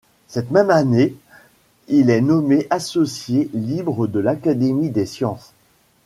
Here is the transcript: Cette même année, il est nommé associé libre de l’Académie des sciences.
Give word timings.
Cette 0.27 0.49
même 0.49 0.71
année, 0.71 1.13
il 1.87 2.09
est 2.09 2.21
nommé 2.21 2.65
associé 2.71 3.51
libre 3.53 4.07
de 4.07 4.19
l’Académie 4.19 4.89
des 4.89 5.05
sciences. 5.05 5.53